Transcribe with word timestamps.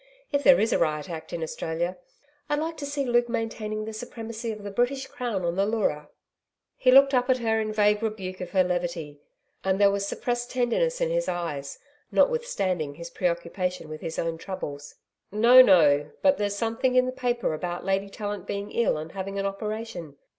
if 0.31 0.41
there 0.41 0.59
is 0.59 0.73
a 0.73 0.79
Riot 0.79 1.11
Act 1.11 1.31
in 1.31 1.43
Australia. 1.43 1.95
I'd 2.49 2.57
like 2.57 2.75
to 2.77 2.87
see 2.87 3.05
Luke 3.05 3.29
maintaining 3.29 3.85
the 3.85 3.93
supremacy 3.93 4.49
of 4.51 4.63
the 4.63 4.71
British 4.71 5.05
Crown 5.05 5.45
on 5.45 5.55
the 5.55 5.65
Leura.' 5.67 6.09
He 6.75 6.89
looked 6.89 7.13
up 7.13 7.29
at 7.29 7.37
her 7.37 7.59
in 7.61 7.71
vague 7.71 8.01
rebuke 8.01 8.41
of 8.41 8.49
her 8.49 8.63
levity, 8.63 9.21
and 9.63 9.79
there 9.79 9.91
was 9.91 10.07
suppressed 10.07 10.49
tenderness 10.49 11.01
in 11.01 11.11
his 11.11 11.27
eyes, 11.29 11.77
notwithstanding 12.11 12.95
his 12.95 13.11
preoccupation 13.11 13.89
with 13.89 14.01
his 14.01 14.17
own 14.17 14.39
troubles. 14.39 14.95
'No, 15.31 15.61
no. 15.61 16.09
But 16.23 16.39
there's 16.39 16.55
something 16.55 16.95
in 16.95 17.05
the 17.05 17.11
paper 17.11 17.53
about 17.53 17.85
Lady 17.85 18.09
Tallant 18.09 18.47
being 18.47 18.71
ill 18.71 18.97
and 18.97 19.11
having 19.11 19.37
an 19.37 19.45
operation. 19.45 20.17